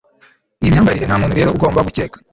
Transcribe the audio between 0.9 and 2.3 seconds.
ntamuntu rero ugomba gukeka